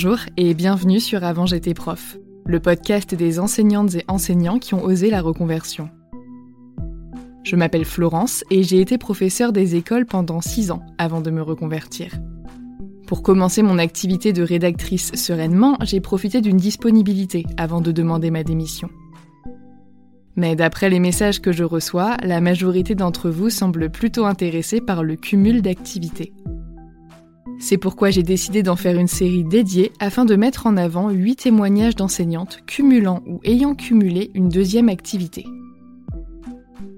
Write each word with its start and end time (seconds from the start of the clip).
Bonjour 0.00 0.20
et 0.36 0.54
bienvenue 0.54 1.00
sur 1.00 1.24
Avant 1.24 1.44
j'étais 1.44 1.74
prof, 1.74 2.18
le 2.46 2.60
podcast 2.60 3.16
des 3.16 3.40
enseignantes 3.40 3.96
et 3.96 4.04
enseignants 4.06 4.60
qui 4.60 4.74
ont 4.74 4.84
osé 4.84 5.10
la 5.10 5.20
reconversion. 5.20 5.90
Je 7.42 7.56
m'appelle 7.56 7.84
Florence 7.84 8.44
et 8.48 8.62
j'ai 8.62 8.80
été 8.80 8.96
professeure 8.96 9.52
des 9.52 9.74
écoles 9.74 10.06
pendant 10.06 10.40
6 10.40 10.70
ans 10.70 10.82
avant 10.98 11.20
de 11.20 11.32
me 11.32 11.42
reconvertir. 11.42 12.12
Pour 13.08 13.24
commencer 13.24 13.62
mon 13.62 13.76
activité 13.76 14.32
de 14.32 14.44
rédactrice 14.44 15.16
sereinement, 15.16 15.76
j'ai 15.82 15.98
profité 15.98 16.40
d'une 16.40 16.58
disponibilité 16.58 17.44
avant 17.56 17.80
de 17.80 17.90
demander 17.90 18.30
ma 18.30 18.44
démission. 18.44 18.90
Mais 20.36 20.54
d'après 20.54 20.90
les 20.90 21.00
messages 21.00 21.42
que 21.42 21.50
je 21.50 21.64
reçois, 21.64 22.16
la 22.22 22.40
majorité 22.40 22.94
d'entre 22.94 23.30
vous 23.30 23.50
semble 23.50 23.90
plutôt 23.90 24.26
intéressée 24.26 24.80
par 24.80 25.02
le 25.02 25.16
cumul 25.16 25.60
d'activités. 25.60 26.32
C'est 27.60 27.78
pourquoi 27.78 28.10
j'ai 28.10 28.22
décidé 28.22 28.62
d'en 28.62 28.76
faire 28.76 28.98
une 28.98 29.08
série 29.08 29.44
dédiée 29.44 29.92
afin 29.98 30.24
de 30.24 30.36
mettre 30.36 30.66
en 30.66 30.76
avant 30.76 31.10
8 31.10 31.36
témoignages 31.36 31.96
d'enseignantes 31.96 32.60
cumulant 32.66 33.22
ou 33.26 33.40
ayant 33.44 33.74
cumulé 33.74 34.30
une 34.34 34.48
deuxième 34.48 34.88
activité. 34.88 35.44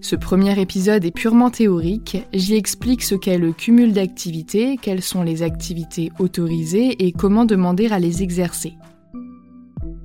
Ce 0.02 0.16
premier 0.16 0.58
épisode 0.58 1.04
est 1.04 1.10
purement 1.10 1.50
théorique, 1.50 2.18
j'y 2.32 2.54
explique 2.54 3.02
ce 3.02 3.14
qu'est 3.14 3.38
le 3.38 3.52
cumul 3.52 3.92
d'activités, 3.92 4.78
quelles 4.80 5.02
sont 5.02 5.22
les 5.22 5.42
activités 5.42 6.10
autorisées 6.18 7.06
et 7.06 7.12
comment 7.12 7.44
demander 7.44 7.88
à 7.88 7.98
les 7.98 8.22
exercer. 8.22 8.74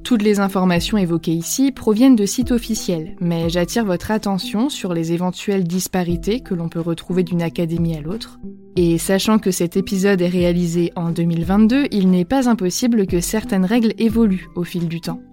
Toutes 0.06 0.22
les 0.22 0.40
informations 0.40 1.00
évoquées 1.00 1.34
ici 1.34 1.72
proviennent 1.72 2.16
de 2.16 2.28
sites 2.28 2.52
officiels, 2.52 3.16
mais 3.20 3.50
j'attire 3.50 3.84
votre 3.84 4.12
attention 4.12 4.70
sur 4.70 4.94
les 4.94 5.14
éventuelles 5.14 5.64
disparités 5.64 6.42
que 6.42 6.54
l'on 6.54 6.70
peut 6.70 6.80
retrouver 6.80 7.24
d'une 7.24 7.42
académie 7.42 7.98
à 7.98 8.02
l'autre. 8.02 8.40
Et 8.76 9.00
sachant 9.00 9.40
que 9.40 9.50
cet 9.50 9.78
épisode 9.78 10.22
est 10.22 10.30
réalisé 10.30 10.94
en 10.96 11.10
2022, 11.10 11.88
il 11.90 12.12
n'est 12.12 12.24
pas 12.24 12.48
impossible 12.48 13.08
que 13.08 13.20
certaines 13.20 13.66
règles 13.66 13.94
évoluent 13.98 14.48
au 14.54 14.64
fil 14.64 14.88
du 14.88 15.02
temps. 15.02 15.24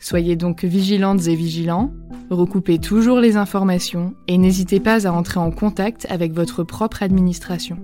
Soyez 0.00 0.36
donc 0.36 0.62
vigilantes 0.62 1.26
et 1.26 1.34
vigilants, 1.34 1.94
recoupez 2.28 2.78
toujours 2.78 3.20
les 3.20 3.38
informations 3.38 4.12
et 4.28 4.36
n'hésitez 4.36 4.80
pas 4.80 5.06
à 5.06 5.12
entrer 5.12 5.40
en 5.40 5.50
contact 5.50 6.06
avec 6.10 6.34
votre 6.34 6.62
propre 6.62 7.02
administration. 7.02 7.78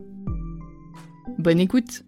Bonne 1.39 1.61
écoute 1.61 2.06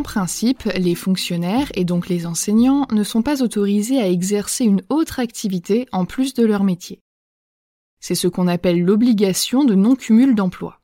En 0.00 0.02
principe, 0.02 0.62
les 0.78 0.94
fonctionnaires 0.94 1.70
et 1.74 1.84
donc 1.84 2.08
les 2.08 2.24
enseignants 2.24 2.86
ne 2.90 3.04
sont 3.04 3.20
pas 3.20 3.42
autorisés 3.42 4.00
à 4.00 4.08
exercer 4.08 4.64
une 4.64 4.80
autre 4.88 5.20
activité 5.20 5.86
en 5.92 6.06
plus 6.06 6.32
de 6.32 6.42
leur 6.42 6.64
métier. 6.64 7.02
C'est 8.00 8.14
ce 8.14 8.26
qu'on 8.26 8.48
appelle 8.48 8.82
l'obligation 8.82 9.62
de 9.62 9.74
non-cumul 9.74 10.34
d'emploi. 10.34 10.80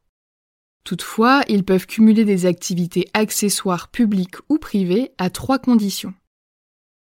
Toutefois, 0.84 1.44
ils 1.49 1.65
peuvent 1.65 1.87
cumuler 1.87 2.27
des 2.27 2.44
activités 2.44 3.09
accessoires 3.15 3.88
publiques 3.91 4.37
ou 4.50 4.59
privées 4.59 5.12
à 5.16 5.31
trois 5.31 5.59
conditions. 5.59 6.12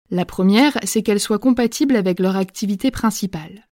La 0.10 0.26
première, 0.26 0.80
c'est 0.84 1.04
qu'elles 1.04 1.20
soient 1.20 1.38
compatibles 1.38 1.96
avec 1.96 2.20
leur 2.20 2.36
activité 2.36 2.90
principale. 2.90 3.68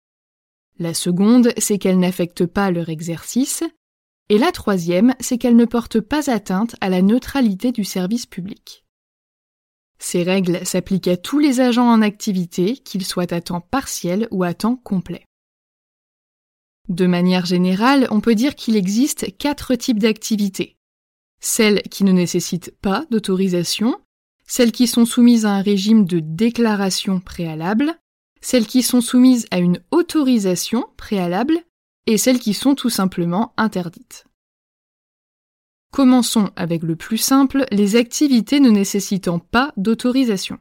La 0.80 0.94
seconde, 0.94 1.52
c'est 1.58 1.78
qu'elles 1.78 2.00
n'affectent 2.00 2.46
pas 2.46 2.72
leur 2.72 2.88
exercice. 2.88 3.62
Et 4.28 4.38
la 4.38 4.50
troisième, 4.50 5.14
c'est 5.20 5.38
qu'elle 5.38 5.56
ne 5.56 5.64
porte 5.64 6.00
pas 6.00 6.30
atteinte 6.30 6.74
à 6.80 6.88
la 6.88 7.00
neutralité 7.00 7.70
du 7.70 7.84
service 7.84 8.26
public. 8.26 8.84
Ces 9.98 10.24
règles 10.24 10.66
s'appliquent 10.66 11.08
à 11.08 11.16
tous 11.16 11.38
les 11.38 11.60
agents 11.60 11.88
en 11.88 12.02
activité, 12.02 12.76
qu'ils 12.76 13.04
soient 13.04 13.32
à 13.32 13.40
temps 13.40 13.60
partiel 13.60 14.28
ou 14.30 14.42
à 14.42 14.52
temps 14.52 14.76
complet. 14.76 15.24
De 16.88 17.06
manière 17.06 17.46
générale, 17.46 18.06
on 18.10 18.20
peut 18.20 18.34
dire 18.34 18.54
qu'il 18.54 18.76
existe 18.76 19.36
quatre 19.38 19.74
types 19.74 19.98
d'activités. 19.98 20.76
Celles 21.40 21.82
qui 21.82 22.04
ne 22.04 22.12
nécessitent 22.12 22.74
pas 22.80 23.06
d'autorisation, 23.10 24.00
celles 24.46 24.72
qui 24.72 24.86
sont 24.86 25.04
soumises 25.04 25.46
à 25.46 25.50
un 25.50 25.62
régime 25.62 26.04
de 26.04 26.20
déclaration 26.20 27.20
préalable, 27.20 27.98
celles 28.40 28.66
qui 28.66 28.82
sont 28.82 29.00
soumises 29.00 29.46
à 29.50 29.58
une 29.58 29.80
autorisation 29.90 30.86
préalable 30.96 31.58
et 32.06 32.18
celles 32.18 32.38
qui 32.38 32.54
sont 32.54 32.74
tout 32.74 32.90
simplement 32.90 33.52
interdites. 33.56 34.26
Commençons 35.92 36.50
avec 36.56 36.82
le 36.82 36.96
plus 36.96 37.18
simple, 37.18 37.64
les 37.70 37.96
activités 37.96 38.60
ne 38.60 38.70
nécessitant 38.70 39.38
pas 39.38 39.72
d'autorisation. 39.76 40.58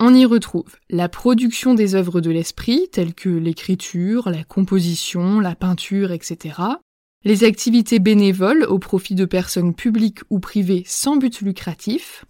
On 0.00 0.14
y 0.14 0.26
retrouve 0.26 0.76
la 0.90 1.08
production 1.08 1.74
des 1.74 1.94
œuvres 1.94 2.20
de 2.20 2.30
l'esprit, 2.30 2.88
telles 2.92 3.14
que 3.14 3.30
l'écriture, 3.30 4.28
la 4.28 4.44
composition, 4.44 5.40
la 5.40 5.54
peinture, 5.54 6.12
etc., 6.12 6.60
les 7.24 7.44
activités 7.44 8.00
bénévoles 8.00 8.64
au 8.64 8.78
profit 8.78 9.14
de 9.14 9.24
personnes 9.24 9.74
publiques 9.74 10.20
ou 10.28 10.40
privées 10.40 10.82
sans 10.86 11.16
but 11.16 11.40
lucratif, 11.40 12.26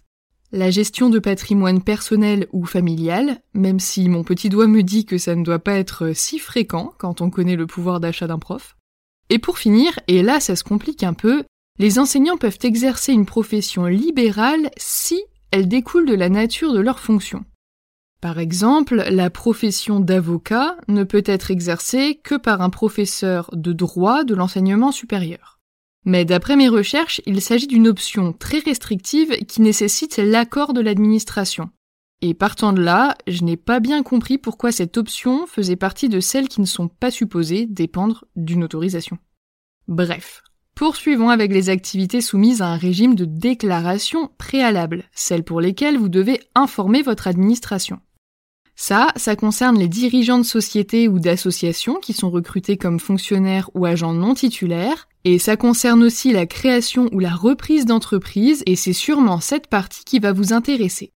la 0.54 0.70
gestion 0.70 1.10
de 1.10 1.18
patrimoine 1.18 1.82
personnel 1.82 2.46
ou 2.52 2.64
familial, 2.64 3.40
même 3.54 3.80
si 3.80 4.08
mon 4.08 4.22
petit 4.22 4.48
doigt 4.48 4.68
me 4.68 4.84
dit 4.84 5.04
que 5.04 5.18
ça 5.18 5.34
ne 5.34 5.42
doit 5.42 5.58
pas 5.58 5.74
être 5.74 6.12
si 6.14 6.38
fréquent 6.38 6.94
quand 6.96 7.20
on 7.20 7.28
connaît 7.28 7.56
le 7.56 7.66
pouvoir 7.66 7.98
d'achat 7.98 8.28
d'un 8.28 8.38
prof. 8.38 8.76
Et 9.30 9.40
pour 9.40 9.58
finir, 9.58 9.98
et 10.06 10.22
là 10.22 10.38
ça 10.38 10.54
se 10.54 10.62
complique 10.62 11.02
un 11.02 11.12
peu, 11.12 11.42
les 11.80 11.98
enseignants 11.98 12.36
peuvent 12.36 12.60
exercer 12.62 13.12
une 13.12 13.26
profession 13.26 13.86
libérale 13.86 14.70
si 14.76 15.20
elle 15.50 15.66
découle 15.66 16.06
de 16.06 16.14
la 16.14 16.28
nature 16.28 16.72
de 16.72 16.78
leur 16.78 17.00
fonction. 17.00 17.44
Par 18.20 18.38
exemple, 18.38 19.04
la 19.10 19.30
profession 19.30 19.98
d'avocat 19.98 20.76
ne 20.86 21.02
peut 21.02 21.24
être 21.26 21.50
exercée 21.50 22.20
que 22.22 22.36
par 22.36 22.62
un 22.62 22.70
professeur 22.70 23.50
de 23.52 23.72
droit 23.72 24.22
de 24.22 24.36
l'enseignement 24.36 24.92
supérieur. 24.92 25.53
Mais 26.04 26.24
d'après 26.24 26.56
mes 26.56 26.68
recherches, 26.68 27.20
il 27.26 27.40
s'agit 27.40 27.66
d'une 27.66 27.88
option 27.88 28.32
très 28.32 28.58
restrictive 28.58 29.30
qui 29.46 29.62
nécessite 29.62 30.18
l'accord 30.18 30.74
de 30.74 30.80
l'administration. 30.80 31.70
Et 32.20 32.34
partant 32.34 32.72
de 32.72 32.82
là, 32.82 33.16
je 33.26 33.42
n'ai 33.42 33.56
pas 33.56 33.80
bien 33.80 34.02
compris 34.02 34.38
pourquoi 34.38 34.72
cette 34.72 34.96
option 34.96 35.46
faisait 35.46 35.76
partie 35.76 36.08
de 36.08 36.20
celles 36.20 36.48
qui 36.48 36.60
ne 36.60 36.66
sont 36.66 36.88
pas 36.88 37.10
supposées 37.10 37.66
dépendre 37.66 38.24
d'une 38.36 38.64
autorisation. 38.64 39.18
Bref, 39.88 40.42
poursuivons 40.74 41.28
avec 41.28 41.52
les 41.52 41.68
activités 41.68 42.20
soumises 42.20 42.62
à 42.62 42.68
un 42.68 42.76
régime 42.76 43.14
de 43.14 43.24
déclaration 43.24 44.30
préalable, 44.38 45.04
celles 45.12 45.44
pour 45.44 45.60
lesquelles 45.60 45.98
vous 45.98 46.08
devez 46.08 46.40
informer 46.54 47.02
votre 47.02 47.26
administration. 47.26 48.00
Ça, 48.76 49.08
ça 49.16 49.36
concerne 49.36 49.78
les 49.78 49.88
dirigeants 49.88 50.38
de 50.38 50.44
sociétés 50.44 51.08
ou 51.08 51.18
d'associations 51.18 52.00
qui 52.00 52.12
sont 52.12 52.30
recrutés 52.30 52.76
comme 52.76 52.98
fonctionnaires 52.98 53.70
ou 53.74 53.84
agents 53.84 54.14
non 54.14 54.34
titulaires, 54.34 55.08
et 55.24 55.38
ça 55.38 55.56
concerne 55.56 56.02
aussi 56.02 56.32
la 56.32 56.46
création 56.46 57.08
ou 57.12 57.18
la 57.18 57.34
reprise 57.34 57.86
d'entreprise, 57.86 58.62
et 58.66 58.76
c'est 58.76 58.92
sûrement 58.92 59.40
cette 59.40 59.68
partie 59.68 60.04
qui 60.04 60.18
va 60.18 60.32
vous 60.32 60.52
intéresser. 60.52 61.12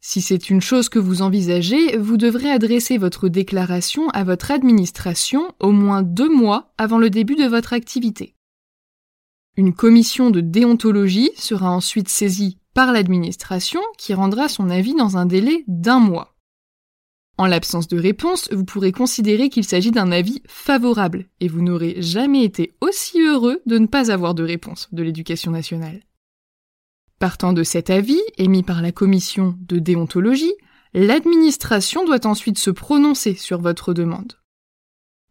Si 0.00 0.20
c'est 0.20 0.48
une 0.48 0.60
chose 0.60 0.88
que 0.88 1.00
vous 1.00 1.22
envisagez, 1.22 1.96
vous 1.96 2.16
devrez 2.16 2.50
adresser 2.50 2.98
votre 2.98 3.28
déclaration 3.28 4.08
à 4.10 4.22
votre 4.22 4.52
administration 4.52 5.52
au 5.58 5.72
moins 5.72 6.02
deux 6.02 6.32
mois 6.32 6.72
avant 6.78 6.98
le 6.98 7.10
début 7.10 7.34
de 7.34 7.46
votre 7.46 7.72
activité. 7.72 8.36
Une 9.56 9.74
commission 9.74 10.30
de 10.30 10.40
déontologie 10.40 11.32
sera 11.36 11.72
ensuite 11.72 12.08
saisie 12.08 12.58
par 12.74 12.92
l'administration 12.92 13.80
qui 13.96 14.14
rendra 14.14 14.48
son 14.48 14.70
avis 14.70 14.94
dans 14.94 15.16
un 15.16 15.26
délai 15.26 15.64
d'un 15.66 15.98
mois. 15.98 16.37
En 17.38 17.46
l'absence 17.46 17.86
de 17.86 17.98
réponse, 17.98 18.48
vous 18.52 18.64
pourrez 18.64 18.90
considérer 18.90 19.48
qu'il 19.48 19.62
s'agit 19.62 19.92
d'un 19.92 20.10
avis 20.10 20.42
favorable 20.48 21.26
et 21.38 21.46
vous 21.46 21.62
n'aurez 21.62 22.02
jamais 22.02 22.42
été 22.42 22.72
aussi 22.80 23.20
heureux 23.20 23.62
de 23.64 23.78
ne 23.78 23.86
pas 23.86 24.10
avoir 24.10 24.34
de 24.34 24.42
réponse 24.42 24.88
de 24.90 25.04
l'éducation 25.04 25.52
nationale. 25.52 26.00
Partant 27.20 27.52
de 27.52 27.62
cet 27.62 27.90
avis, 27.90 28.20
émis 28.38 28.64
par 28.64 28.82
la 28.82 28.90
commission 28.90 29.56
de 29.60 29.78
déontologie, 29.78 30.52
l'administration 30.94 32.04
doit 32.04 32.26
ensuite 32.26 32.58
se 32.58 32.70
prononcer 32.70 33.34
sur 33.34 33.60
votre 33.60 33.94
demande. 33.94 34.34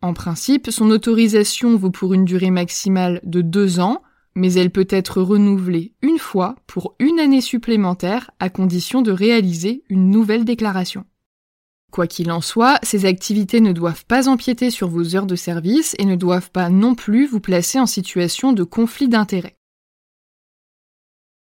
En 0.02 0.14
principe, 0.14 0.70
son 0.70 0.90
autorisation 0.92 1.76
vaut 1.76 1.92
pour 1.92 2.14
une 2.14 2.24
durée 2.24 2.52
maximale 2.52 3.20
de 3.24 3.42
deux 3.42 3.82
ans, 3.82 4.02
mais 4.34 4.54
elle 4.54 4.72
peut 4.72 4.88
être 4.90 5.22
renouvelée 5.22 5.94
une 6.02 6.20
fois 6.20 6.56
pour 6.68 6.96
une 7.00 7.20
année 7.20 7.42
supplémentaire 7.42 8.32
à 8.40 8.50
condition 8.50 9.02
de 9.02 9.12
réaliser 9.12 9.84
une 9.90 10.10
nouvelle 10.10 10.46
déclaration. 10.46 11.04
Quoi 11.92 12.08
qu'il 12.08 12.32
en 12.32 12.42
soit, 12.42 12.80
ces 12.84 13.06
activités 13.06 13.62
ne 13.62 13.72
doivent 13.72 14.06
pas 14.06 14.28
empiéter 14.28 14.72
sur 14.72 14.90
vos 14.90 15.16
heures 15.16 15.26
de 15.26 15.36
service 15.36 15.96
et 15.98 16.06
ne 16.06 16.16
doivent 16.16 16.52
pas 16.52 16.70
non 16.70 16.96
plus 16.96 17.26
vous 17.26 17.40
placer 17.40 17.80
en 17.80 17.86
situation 17.86 18.54
de 18.54 18.64
conflit 18.64 19.08
d'intérêts. 19.08 19.58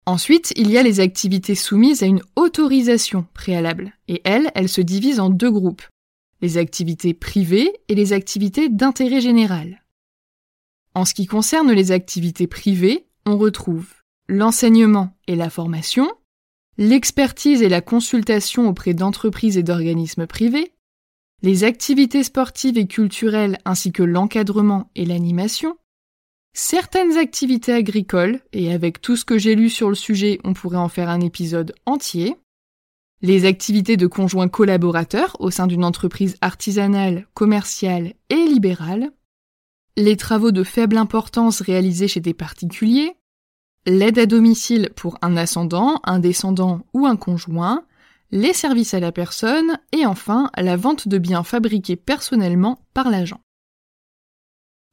Ensuite, 0.05 0.53
il 0.55 0.69
y 0.69 0.77
a 0.77 0.83
les 0.83 0.99
activités 0.99 1.55
soumises 1.55 2.03
à 2.03 2.05
une 2.05 2.21
autorisation 2.35 3.25
préalable, 3.33 3.93
et 4.07 4.21
elles, 4.23 4.51
elles 4.53 4.69
se 4.69 4.81
divisent 4.81 5.19
en 5.19 5.31
deux 5.31 5.49
groupes, 5.49 5.81
les 6.41 6.57
activités 6.57 7.15
privées 7.15 7.73
et 7.87 7.95
les 7.95 8.13
activités 8.13 8.69
d'intérêt 8.69 9.19
général. 9.19 9.83
En 10.93 11.05
ce 11.05 11.15
qui 11.15 11.25
concerne 11.25 11.71
les 11.71 11.91
activités 11.91 12.45
privées, 12.45 13.07
on 13.25 13.37
retrouve 13.37 13.87
l'enseignement 14.27 15.17
et 15.27 15.35
la 15.35 15.49
formation, 15.49 16.07
l'expertise 16.77 17.61
et 17.61 17.69
la 17.69 17.81
consultation 17.81 18.67
auprès 18.67 18.93
d'entreprises 18.93 19.57
et 19.57 19.63
d'organismes 19.63 20.27
privés, 20.27 20.73
les 21.41 21.63
activités 21.63 22.23
sportives 22.23 22.77
et 22.77 22.87
culturelles 22.87 23.57
ainsi 23.65 23.91
que 23.91 24.03
l'encadrement 24.03 24.89
et 24.95 25.05
l'animation, 25.05 25.77
certaines 26.53 27.17
activités 27.17 27.73
agricoles, 27.73 28.39
et 28.53 28.73
avec 28.73 29.01
tout 29.01 29.15
ce 29.15 29.25
que 29.25 29.37
j'ai 29.37 29.55
lu 29.55 29.69
sur 29.69 29.89
le 29.89 29.95
sujet, 29.95 30.39
on 30.43 30.53
pourrait 30.53 30.77
en 30.77 30.89
faire 30.89 31.09
un 31.09 31.21
épisode 31.21 31.75
entier, 31.85 32.35
les 33.21 33.45
activités 33.45 33.97
de 33.97 34.07
conjoints 34.07 34.47
collaborateurs 34.47 35.35
au 35.39 35.51
sein 35.51 35.67
d'une 35.67 35.83
entreprise 35.83 36.37
artisanale, 36.41 37.27
commerciale 37.33 38.13
et 38.29 38.45
libérale, 38.45 39.11
les 39.97 40.17
travaux 40.17 40.51
de 40.51 40.63
faible 40.63 40.97
importance 40.97 41.61
réalisés 41.61 42.07
chez 42.07 42.19
des 42.19 42.33
particuliers, 42.33 43.15
l'aide 43.85 44.19
à 44.19 44.25
domicile 44.25 44.89
pour 44.95 45.17
un 45.21 45.37
ascendant, 45.37 45.99
un 46.03 46.19
descendant 46.19 46.81
ou 46.93 47.05
un 47.05 47.15
conjoint, 47.15 47.85
les 48.31 48.53
services 48.53 48.93
à 48.93 48.99
la 48.99 49.11
personne 49.11 49.77
et 49.91 50.05
enfin 50.05 50.49
la 50.57 50.75
vente 50.75 51.07
de 51.07 51.17
biens 51.17 51.43
fabriqués 51.43 51.95
personnellement 51.95 52.79
par 52.93 53.09
l'agent. 53.09 53.39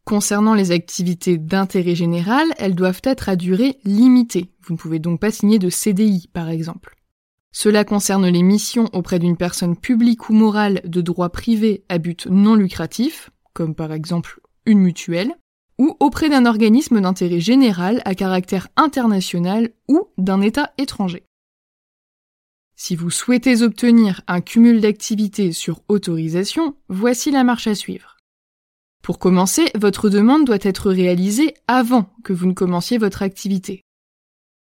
Concernant 0.04 0.54
les 0.54 0.72
activités 0.72 1.38
d'intérêt 1.38 1.94
général, 1.94 2.48
elles 2.58 2.74
doivent 2.74 3.02
être 3.04 3.28
à 3.28 3.36
durée 3.36 3.78
limitée. 3.84 4.50
Vous 4.62 4.74
ne 4.74 4.78
pouvez 4.78 4.98
donc 4.98 5.20
pas 5.20 5.30
signer 5.30 5.60
de 5.60 5.70
CDI, 5.70 6.28
par 6.32 6.50
exemple. 6.50 6.96
Cela 7.52 7.84
concerne 7.84 8.26
les 8.26 8.42
missions 8.42 8.88
auprès 8.92 9.18
d'une 9.18 9.36
personne 9.36 9.76
publique 9.76 10.28
ou 10.28 10.32
morale 10.32 10.80
de 10.84 11.00
droit 11.02 11.28
privé 11.28 11.84
à 11.88 11.98
but 11.98 12.26
non 12.26 12.56
lucratif, 12.56 13.30
comme 13.52 13.74
par 13.74 13.92
exemple 13.92 14.40
une 14.66 14.80
mutuelle, 14.80 15.36
ou 15.82 15.96
auprès 15.98 16.28
d'un 16.28 16.46
organisme 16.46 17.00
d'intérêt 17.00 17.40
général 17.40 18.02
à 18.04 18.14
caractère 18.14 18.68
international 18.76 19.70
ou 19.88 20.06
d'un 20.16 20.40
État 20.40 20.70
étranger. 20.78 21.24
Si 22.76 22.94
vous 22.94 23.10
souhaitez 23.10 23.62
obtenir 23.62 24.20
un 24.28 24.40
cumul 24.40 24.80
d'activités 24.80 25.50
sur 25.50 25.82
autorisation, 25.88 26.76
voici 26.88 27.32
la 27.32 27.42
marche 27.42 27.66
à 27.66 27.74
suivre. 27.74 28.16
Pour 29.02 29.18
commencer, 29.18 29.72
votre 29.74 30.08
demande 30.08 30.44
doit 30.44 30.58
être 30.62 30.92
réalisée 30.92 31.52
avant 31.66 32.08
que 32.22 32.32
vous 32.32 32.46
ne 32.46 32.52
commenciez 32.52 32.96
votre 32.96 33.22
activité. 33.22 33.82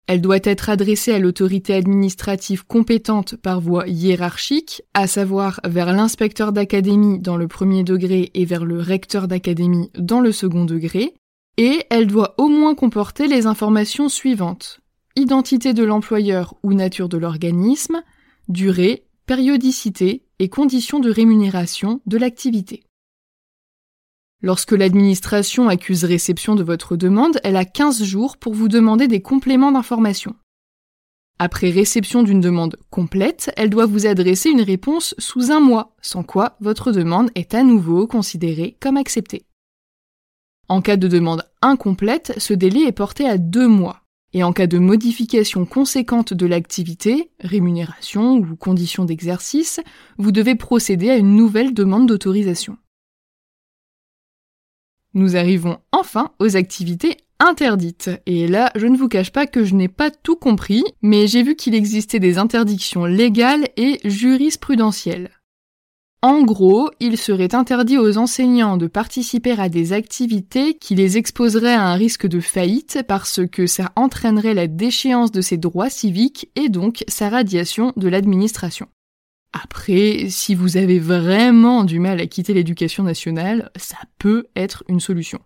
Elle 0.06 0.22
doit 0.22 0.40
être 0.44 0.70
adressée 0.70 1.14
à 1.14 1.20
l'autorité 1.20 1.74
administrative 1.74 2.66
compétente 2.66 3.38
par 3.38 3.62
voie 3.62 3.88
hiérarchique, 3.88 4.82
à 4.94 5.08
savoir 5.08 5.62
vers 5.66 5.94
l'inspecteur 5.94 6.52
d'académie 6.52 7.20
dans 7.20 7.38
le 7.38 7.48
premier 7.48 7.84
degré 7.84 8.30
et 8.34 8.44
vers 8.44 8.66
le 8.66 8.82
recteur 8.82 9.30
d'académie 9.30 9.92
dans 9.98 10.20
le 10.20 10.34
second 10.34 10.66
degré, 10.66 11.14
et 11.58 11.86
elle 11.90 12.08
doit 12.08 12.36
au 12.38 12.50
moins 12.50 12.76
comporter 12.76 13.28
les 13.28 13.46
informations 13.48 14.10
suivantes. 14.10 14.82
Identité 15.16 15.74
de 15.74 15.84
l'employeur 15.84 16.56
ou 16.64 16.74
nature 16.74 17.08
de 17.08 17.18
l'organisme, 17.18 18.02
durée, 18.50 19.06
périodicité 19.26 20.26
et 20.40 20.50
conditions 20.50 21.00
de 21.00 21.12
rémunération 21.12 22.02
de 22.08 22.18
l'activité. 22.18 22.84
Lorsque 24.46 24.74
l'administration 24.74 25.70
accuse 25.70 26.04
réception 26.04 26.56
de 26.56 26.64
votre 26.64 26.98
demande, 26.98 27.40
elle 27.46 27.56
a 27.56 27.64
15 27.64 28.04
jours 28.04 28.36
pour 28.36 28.54
vous 28.54 28.68
demander 28.68 29.08
des 29.08 29.22
compléments 29.22 29.72
d'information. 29.72 30.36
Après 31.40 31.70
réception 31.70 32.24
d'une 32.24 32.42
demande 32.42 32.76
complète, 32.90 33.54
elle 33.56 33.70
doit 33.70 33.86
vous 33.86 34.06
adresser 34.06 34.50
une 34.50 34.62
réponse 34.62 35.16
sous 35.18 35.52
un 35.52 35.62
mois, 35.62 35.96
sans 36.02 36.24
quoi 36.24 36.58
votre 36.60 36.92
demande 36.92 37.32
est 37.36 37.54
à 37.54 37.64
nouveau 37.64 38.06
considérée 38.06 38.76
comme 38.82 38.98
acceptée. 38.98 39.46
En 40.68 40.82
cas 40.82 40.98
de 40.98 41.08
demande 41.08 41.44
incomplète, 41.62 42.34
ce 42.38 42.54
délai 42.54 42.82
est 42.82 42.92
porté 42.92 43.26
à 43.26 43.38
deux 43.38 43.70
mois. 43.70 44.02
Et 44.34 44.44
en 44.44 44.52
cas 44.52 44.68
de 44.68 44.78
modification 44.78 45.66
conséquente 45.66 46.34
de 46.34 46.46
l'activité, 46.46 47.32
rémunération 47.40 48.34
ou 48.34 48.58
conditions 48.58 49.06
d'exercice, 49.06 49.80
vous 50.18 50.34
devez 50.34 50.56
procéder 50.56 51.10
à 51.12 51.16
une 51.16 51.38
nouvelle 51.38 51.74
demande 51.74 52.08
d'autorisation. 52.08 52.78
Nous 55.13 55.36
arrivons 55.36 55.77
enfin 55.91 56.32
aux 56.39 56.55
activités 56.55 57.17
interdites. 57.39 58.10
Et 58.25 58.48
là, 58.48 58.72
je 58.75 58.88
ne 58.88 58.98
vous 58.98 59.08
cache 59.08 59.32
pas 59.32 59.46
que 59.46 59.63
je 59.63 59.75
n'ai 59.75 59.88
pas 59.88 60.12
tout 60.12 60.36
compris, 60.36 60.84
mais 61.01 61.27
j'ai 61.27 61.43
vu 61.43 61.55
qu'il 61.55 61.75
existait 61.75 62.20
des 62.20 62.38
interdictions 62.38 63.05
légales 63.05 63.67
et 63.77 64.00
jurisprudentielles. 64.03 65.29
En 66.24 66.43
gros, 66.43 66.89
il 67.01 67.17
serait 67.17 67.53
interdit 67.53 67.98
aux 67.98 68.17
enseignants 68.17 68.77
de 68.77 68.88
participer 68.88 69.51
à 69.60 69.67
des 69.67 69.91
activités 69.91 70.75
qui 70.75 70.96
les 70.96 71.17
exposeraient 71.17 71.74
à 71.74 71.84
un 71.84 71.96
risque 71.96 72.27
de 72.27 72.39
faillite 72.39 73.00
parce 73.05 73.41
que 73.51 73.67
ça 73.67 73.91
entraînerait 73.98 74.53
la 74.53 74.67
déchéance 74.67 75.34
de 75.34 75.41
ses 75.41 75.58
droits 75.58 75.89
civiques 75.89 76.50
et 76.55 76.70
donc 76.70 77.03
sa 77.10 77.27
radiation 77.27 77.91
de 77.98 78.08
l'administration. 78.08 78.88
Après, 79.53 80.27
si 80.29 80.55
vous 80.55 80.77
avez 80.77 81.00
vraiment 81.00 81.83
du 81.83 82.00
mal 82.00 82.19
à 82.19 82.25
quitter 82.25 82.53
l'éducation 82.53 83.03
nationale, 83.03 83.72
ça 83.75 83.98
peut 84.17 84.48
être 84.55 84.83
une 84.89 85.00
solution. 85.00 85.39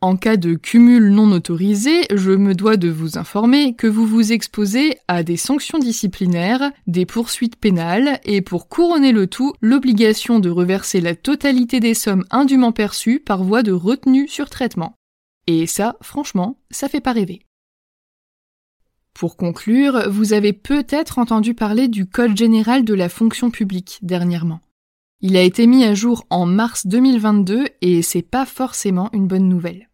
En 0.00 0.16
cas 0.16 0.36
de 0.36 0.54
cumul 0.54 1.10
non 1.10 1.32
autorisé, 1.32 2.02
je 2.14 2.30
me 2.30 2.54
dois 2.54 2.76
de 2.76 2.88
vous 2.88 3.18
informer 3.18 3.74
que 3.74 3.88
vous 3.88 4.06
vous 4.06 4.32
exposez 4.32 4.96
à 5.08 5.24
des 5.24 5.36
sanctions 5.36 5.80
disciplinaires, 5.80 6.70
des 6.86 7.04
poursuites 7.04 7.56
pénales 7.56 8.20
et 8.24 8.40
pour 8.40 8.68
couronner 8.68 9.10
le 9.10 9.26
tout, 9.26 9.54
l'obligation 9.60 10.38
de 10.38 10.50
reverser 10.50 11.00
la 11.00 11.16
totalité 11.16 11.80
des 11.80 11.94
sommes 11.94 12.24
indûment 12.30 12.70
perçues 12.70 13.18
par 13.18 13.42
voie 13.42 13.64
de 13.64 13.72
retenue 13.72 14.28
sur 14.28 14.48
traitement. 14.48 14.94
Et 15.48 15.66
ça, 15.66 15.96
franchement, 16.00 16.60
ça 16.70 16.88
fait 16.88 17.00
pas 17.00 17.12
rêver. 17.12 17.40
Pour 19.18 19.36
conclure, 19.36 20.08
vous 20.08 20.32
avez 20.32 20.52
peut-être 20.52 21.18
entendu 21.18 21.52
parler 21.52 21.88
du 21.88 22.06
Code 22.06 22.36
général 22.36 22.84
de 22.84 22.94
la 22.94 23.08
fonction 23.08 23.50
publique 23.50 23.98
dernièrement. 24.00 24.60
Il 25.20 25.36
a 25.36 25.42
été 25.42 25.66
mis 25.66 25.82
à 25.82 25.92
jour 25.92 26.24
en 26.30 26.46
mars 26.46 26.86
2022 26.86 27.64
et 27.80 28.02
c'est 28.02 28.22
pas 28.22 28.46
forcément 28.46 29.10
une 29.12 29.26
bonne 29.26 29.48
nouvelle. 29.48 29.88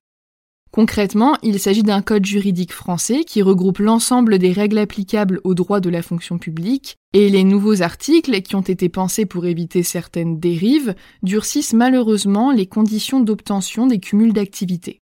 Concrètement, 0.72 1.38
il 1.42 1.58
s'agit 1.58 1.82
d'un 1.82 2.02
code 2.02 2.26
juridique 2.26 2.74
français 2.74 3.24
qui 3.24 3.40
regroupe 3.40 3.78
l'ensemble 3.78 4.38
des 4.38 4.52
règles 4.52 4.76
applicables 4.76 5.40
aux 5.42 5.54
droits 5.54 5.80
de 5.80 5.88
la 5.88 6.02
fonction 6.02 6.36
publique, 6.36 6.98
et 7.14 7.30
les 7.30 7.44
nouveaux 7.44 7.80
articles, 7.80 8.42
qui 8.42 8.56
ont 8.56 8.60
été 8.60 8.90
pensés 8.90 9.24
pour 9.24 9.46
éviter 9.46 9.82
certaines 9.82 10.38
dérives, 10.38 10.94
durcissent 11.22 11.72
malheureusement 11.72 12.50
les 12.50 12.66
conditions 12.66 13.20
d'obtention 13.20 13.86
des 13.86 14.00
cumuls 14.00 14.34
d'activités. 14.34 15.00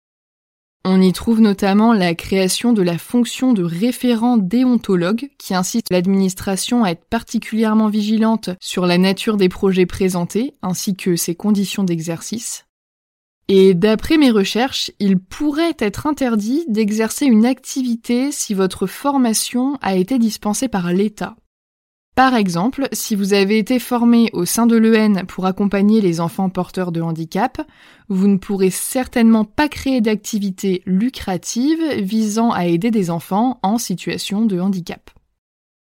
On 0.83 0.99
y 0.99 1.13
trouve 1.13 1.41
notamment 1.41 1.93
la 1.93 2.15
création 2.15 2.73
de 2.73 2.81
la 2.81 2.97
fonction 2.97 3.53
de 3.53 3.61
référent 3.61 4.37
déontologue 4.37 5.29
qui 5.37 5.53
incite 5.53 5.91
l'administration 5.91 6.83
à 6.83 6.89
être 6.89 7.05
particulièrement 7.05 7.87
vigilante 7.87 8.49
sur 8.59 8.87
la 8.87 8.97
nature 8.97 9.37
des 9.37 9.49
projets 9.49 9.85
présentés 9.85 10.55
ainsi 10.63 10.95
que 10.95 11.15
ses 11.15 11.35
conditions 11.35 11.83
d'exercice. 11.83 12.65
Et 13.47 13.75
d'après 13.75 14.17
mes 14.17 14.31
recherches, 14.31 14.91
il 14.99 15.19
pourrait 15.19 15.75
être 15.77 16.07
interdit 16.07 16.65
d'exercer 16.67 17.25
une 17.25 17.45
activité 17.45 18.31
si 18.31 18.55
votre 18.55 18.87
formation 18.87 19.77
a 19.81 19.95
été 19.95 20.17
dispensée 20.17 20.67
par 20.67 20.91
l'État. 20.93 21.35
Par 22.15 22.35
exemple, 22.35 22.89
si 22.91 23.15
vous 23.15 23.33
avez 23.33 23.57
été 23.57 23.79
formé 23.79 24.29
au 24.33 24.45
sein 24.45 24.67
de 24.67 24.75
l'EN 24.75 25.25
pour 25.25 25.45
accompagner 25.45 26.01
les 26.01 26.19
enfants 26.19 26.49
porteurs 26.49 26.91
de 26.91 27.01
handicap, 27.01 27.61
vous 28.09 28.27
ne 28.27 28.37
pourrez 28.37 28.69
certainement 28.69 29.45
pas 29.45 29.69
créer 29.69 30.01
d'activité 30.01 30.83
lucrative 30.85 31.79
visant 31.99 32.51
à 32.51 32.65
aider 32.65 32.91
des 32.91 33.09
enfants 33.09 33.59
en 33.63 33.77
situation 33.77 34.45
de 34.45 34.59
handicap. 34.59 35.09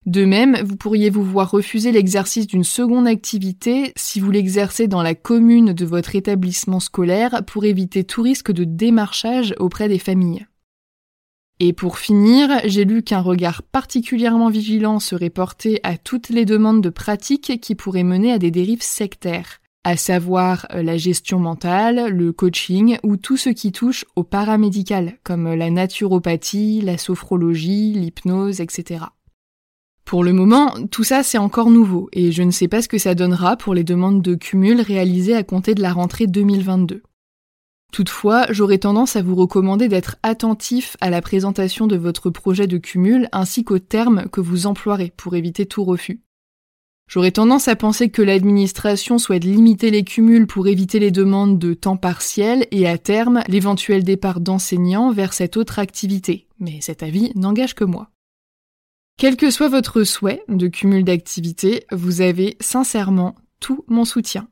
De 0.06 0.25
même, 0.25 0.59
vous 0.62 0.76
pourriez 0.76 1.11
vous 1.11 1.25
voir 1.25 1.50
refuser 1.50 1.90
l'exercice 1.90 2.47
d'une 2.47 2.64
seconde 2.64 3.09
activité 3.09 3.92
si 3.97 4.21
vous 4.21 4.30
l'exercez 4.30 4.87
dans 4.87 5.02
la 5.02 5.14
commune 5.14 5.73
de 5.73 5.85
votre 5.87 6.14
établissement 6.14 6.78
scolaire 6.78 7.42
pour 7.47 7.64
éviter 7.64 8.04
tout 8.04 8.23
risque 8.23 8.52
de 8.52 8.64
démarchage 8.64 9.54
auprès 9.59 9.88
des 9.88 9.99
familles. 9.99 10.47
Et 11.66 11.73
pour 11.73 11.97
finir, 11.97 12.61
j'ai 12.66 12.85
lu 12.85 13.02
qu'un 13.02 13.23
regard 13.23 13.62
particulièrement 13.62 14.50
vigilant 14.50 15.00
serait 15.00 15.30
porté 15.30 15.80
à 15.83 15.97
toutes 15.97 16.28
les 16.28 16.44
demandes 16.44 16.83
de 16.83 16.90
pratique 16.90 17.59
qui 17.59 17.75
pourraient 17.75 18.02
mener 18.02 18.33
à 18.33 18.38
des 18.38 18.50
dérives 18.50 18.83
sectaires, 18.83 19.62
à 19.83 19.97
savoir 19.97 20.66
euh, 20.75 20.83
la 20.83 20.99
gestion 20.99 21.38
mentale, 21.38 22.09
le 22.11 22.33
coaching 22.33 22.99
ou 23.02 23.16
tout 23.16 23.38
ce 23.38 23.49
qui 23.49 23.73
touche 23.73 24.04
au 24.14 24.25
paramédical, 24.25 25.14
comme 25.25 25.54
la 25.54 25.71
naturopathie, 25.71 26.83
la 26.83 26.99
sophrologie, 26.99 27.94
l'hypnose, 27.94 28.61
etc. 28.61 29.06
Pour 30.04 30.23
le 30.23 30.35
moment, 30.35 30.75
tout 30.90 31.02
ça 31.02 31.23
c'est 31.23 31.38
encore 31.38 31.71
nouveau 31.71 32.11
et 32.12 32.30
je 32.30 32.42
ne 32.42 32.50
sais 32.50 32.68
pas 32.68 32.83
ce 32.83 32.88
que 32.88 32.99
ça 32.99 33.14
donnera 33.14 33.56
pour 33.56 33.73
les 33.73 33.85
demandes 33.85 34.21
de 34.21 34.35
cumul 34.35 34.83
réalisées 34.83 35.35
à 35.35 35.44
compter 35.44 35.75
de 35.75 35.80
la 35.80 35.94
rentrée 35.94 36.26
2022. 36.26 37.00
Toutefois, 37.95 38.47
j'aurais 38.51 38.79
tendance 38.79 39.15
à 39.15 39.23
vous 39.23 39.37
recommander 39.37 39.87
d'être 39.87 40.17
attentif 40.25 40.97
à 41.01 41.11
la 41.11 41.23
présentation 41.23 41.87
de 41.87 41.95
votre 41.95 42.29
projet 42.29 42.67
de 42.67 42.77
cumul 42.77 43.29
ainsi 43.31 43.63
qu'aux 43.63 43.79
termes 43.79 44.29
que 44.31 44.41
vous 44.41 44.67
emploierez 44.67 45.13
pour 45.17 45.37
éviter 45.37 45.65
tout 45.65 45.85
refus. 45.85 46.21
J'aurais 47.07 47.31
tendance 47.31 47.69
à 47.69 47.77
penser 47.77 48.09
que 48.09 48.21
l'administration 48.21 49.19
souhaite 49.19 49.45
limiter 49.45 49.93
les 49.93 50.03
cumuls 50.03 50.49
pour 50.49 50.67
éviter 50.67 50.99
les 50.99 51.13
demandes 51.13 51.61
de 51.61 51.73
temps 51.73 51.97
partiel 51.97 52.67
et 52.73 52.89
à 52.89 52.99
terme 52.99 53.45
l'éventuel 53.47 54.03
départ 54.03 54.41
d'enseignants 54.41 55.13
vers 55.13 55.33
cette 55.33 55.57
autre 55.57 55.79
activité, 55.79 56.49
mais 56.59 56.81
cet 56.81 57.05
avis 57.05 57.31
n'engage 57.37 57.77
que 57.77 57.85
moi. 57.85 58.11
Quel 59.19 59.37
que 59.37 59.53
soit 59.53 59.69
votre 59.69 60.03
souhait 60.03 60.43
de 60.49 60.67
cumul 60.67 61.05
d'activités, 61.05 61.87
vous 61.93 62.23
avez 62.23 62.57
sincèrement 62.59 63.37
tout 63.61 63.85
mon 63.87 64.05
soutien. 64.05 64.49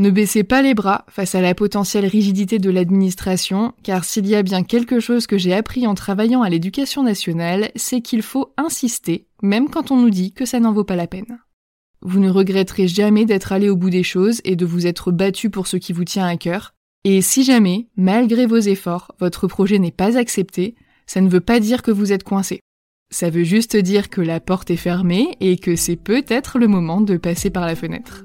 Ne 0.00 0.08
baissez 0.08 0.44
pas 0.44 0.62
les 0.62 0.72
bras 0.72 1.04
face 1.10 1.34
à 1.34 1.42
la 1.42 1.54
potentielle 1.54 2.06
rigidité 2.06 2.58
de 2.58 2.70
l'administration, 2.70 3.74
car 3.82 4.04
s'il 4.04 4.26
y 4.26 4.34
a 4.34 4.42
bien 4.42 4.62
quelque 4.62 4.98
chose 4.98 5.26
que 5.26 5.36
j'ai 5.36 5.52
appris 5.52 5.86
en 5.86 5.94
travaillant 5.94 6.40
à 6.40 6.48
l'éducation 6.48 7.02
nationale, 7.02 7.70
c'est 7.76 8.00
qu'il 8.00 8.22
faut 8.22 8.54
insister, 8.56 9.26
même 9.42 9.68
quand 9.68 9.90
on 9.90 10.00
nous 10.00 10.08
dit 10.08 10.32
que 10.32 10.46
ça 10.46 10.58
n'en 10.58 10.72
vaut 10.72 10.84
pas 10.84 10.96
la 10.96 11.06
peine. 11.06 11.40
Vous 12.00 12.18
ne 12.18 12.30
regretterez 12.30 12.88
jamais 12.88 13.26
d'être 13.26 13.52
allé 13.52 13.68
au 13.68 13.76
bout 13.76 13.90
des 13.90 14.02
choses 14.02 14.40
et 14.44 14.56
de 14.56 14.64
vous 14.64 14.86
être 14.86 15.12
battu 15.12 15.50
pour 15.50 15.66
ce 15.66 15.76
qui 15.76 15.92
vous 15.92 16.04
tient 16.04 16.26
à 16.26 16.38
cœur. 16.38 16.72
Et 17.04 17.20
si 17.20 17.44
jamais, 17.44 17.88
malgré 17.94 18.46
vos 18.46 18.56
efforts, 18.56 19.14
votre 19.20 19.48
projet 19.48 19.78
n'est 19.78 19.90
pas 19.90 20.16
accepté, 20.16 20.76
ça 21.04 21.20
ne 21.20 21.28
veut 21.28 21.40
pas 21.40 21.60
dire 21.60 21.82
que 21.82 21.90
vous 21.90 22.10
êtes 22.10 22.24
coincé. 22.24 22.60
Ça 23.10 23.28
veut 23.28 23.44
juste 23.44 23.76
dire 23.76 24.08
que 24.08 24.22
la 24.22 24.40
porte 24.40 24.70
est 24.70 24.76
fermée 24.76 25.36
et 25.40 25.58
que 25.58 25.76
c'est 25.76 25.96
peut-être 25.96 26.58
le 26.58 26.68
moment 26.68 27.02
de 27.02 27.18
passer 27.18 27.50
par 27.50 27.66
la 27.66 27.76
fenêtre. 27.76 28.24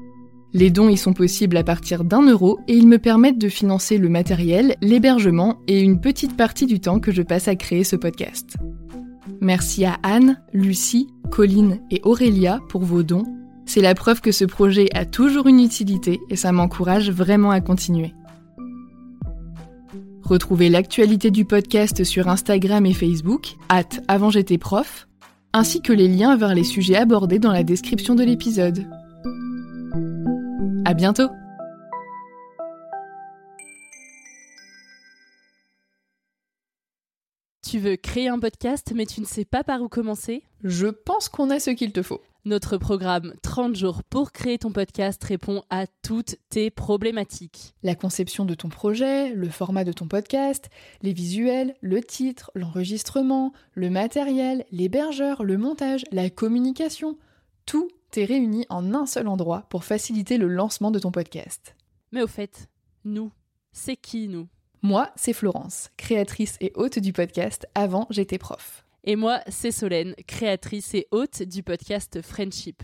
Les 0.53 0.69
dons 0.69 0.89
y 0.89 0.97
sont 0.97 1.13
possibles 1.13 1.55
à 1.55 1.63
partir 1.63 2.03
d'un 2.03 2.21
euro 2.23 2.59
et 2.67 2.75
ils 2.75 2.87
me 2.87 2.99
permettent 2.99 3.37
de 3.37 3.47
financer 3.47 3.97
le 3.97 4.09
matériel, 4.09 4.75
l'hébergement 4.81 5.59
et 5.67 5.79
une 5.79 6.01
petite 6.01 6.35
partie 6.35 6.65
du 6.65 6.81
temps 6.81 6.99
que 6.99 7.11
je 7.11 7.21
passe 7.21 7.47
à 7.47 7.55
créer 7.55 7.85
ce 7.85 7.95
podcast. 7.95 8.57
Merci 9.39 9.85
à 9.85 9.97
Anne, 10.03 10.41
Lucie, 10.53 11.07
Colline 11.29 11.79
et 11.89 12.01
Aurélia 12.03 12.59
pour 12.69 12.83
vos 12.83 13.01
dons. 13.01 13.23
C'est 13.65 13.81
la 13.81 13.95
preuve 13.95 14.19
que 14.19 14.33
ce 14.33 14.43
projet 14.43 14.89
a 14.93 15.05
toujours 15.05 15.47
une 15.47 15.61
utilité 15.61 16.19
et 16.29 16.35
ça 16.35 16.51
m'encourage 16.51 17.09
vraiment 17.09 17.51
à 17.51 17.61
continuer. 17.61 18.13
Retrouvez 20.23 20.69
l'actualité 20.69 21.31
du 21.31 21.45
podcast 21.45 22.03
sur 22.03 22.27
Instagram 22.27 22.85
et 22.85 22.93
Facebook, 22.93 23.55
at 23.69 23.89
avant 24.07 24.29
j'étais 24.29 24.57
prof, 24.57 25.07
ainsi 25.53 25.81
que 25.81 25.93
les 25.93 26.07
liens 26.07 26.35
vers 26.35 26.53
les 26.53 26.63
sujets 26.63 26.95
abordés 26.95 27.39
dans 27.39 27.51
la 27.51 27.63
description 27.63 28.15
de 28.15 28.23
l'épisode. 28.23 28.85
À 30.83 30.95
bientôt! 30.95 31.29
Tu 37.61 37.77
veux 37.77 37.95
créer 37.95 38.27
un 38.27 38.39
podcast 38.39 38.91
mais 38.95 39.05
tu 39.05 39.21
ne 39.21 39.25
sais 39.25 39.45
pas 39.45 39.63
par 39.63 39.81
où 39.83 39.89
commencer? 39.89 40.43
Je 40.63 40.87
pense 40.87 41.29
qu'on 41.29 41.51
a 41.51 41.59
ce 41.59 41.69
qu'il 41.69 41.91
te 41.91 42.01
faut. 42.01 42.21
Notre 42.45 42.77
programme 42.77 43.35
30 43.43 43.75
jours 43.75 44.01
pour 44.03 44.31
créer 44.31 44.57
ton 44.57 44.71
podcast 44.71 45.23
répond 45.23 45.63
à 45.69 45.85
toutes 46.01 46.37
tes 46.49 46.71
problématiques. 46.71 47.75
La 47.83 47.93
conception 47.93 48.45
de 48.45 48.55
ton 48.55 48.69
projet, 48.69 49.35
le 49.35 49.49
format 49.49 49.83
de 49.83 49.93
ton 49.93 50.07
podcast, 50.07 50.71
les 51.03 51.13
visuels, 51.13 51.75
le 51.81 52.01
titre, 52.01 52.49
l'enregistrement, 52.55 53.53
le 53.75 53.91
matériel, 53.91 54.65
l'hébergeur, 54.71 55.43
le 55.43 55.59
montage, 55.59 56.05
la 56.11 56.31
communication, 56.31 57.19
tout 57.67 57.87
est 58.17 58.25
réuni 58.25 58.65
en 58.69 58.93
un 58.93 59.05
seul 59.05 59.27
endroit 59.27 59.65
pour 59.69 59.83
faciliter 59.83 60.37
le 60.37 60.47
lancement 60.47 60.91
de 60.91 60.99
ton 60.99 61.11
podcast. 61.11 61.75
Mais 62.11 62.21
au 62.21 62.27
fait, 62.27 62.69
nous, 63.05 63.31
c'est 63.71 63.95
qui 63.95 64.27
nous? 64.27 64.47
Moi, 64.81 65.11
c'est 65.15 65.33
Florence, 65.33 65.91
créatrice 65.97 66.57
et 66.59 66.71
hôte 66.75 66.99
du 66.99 67.13
podcast 67.13 67.67
Avant 67.75 68.07
j'étais 68.09 68.37
prof. 68.37 68.85
Et 69.03 69.15
moi, 69.15 69.41
c'est 69.47 69.71
Solène, 69.71 70.15
créatrice 70.27 70.93
et 70.93 71.07
hôte 71.11 71.43
du 71.43 71.63
podcast 71.63 72.21
Friendship. 72.21 72.83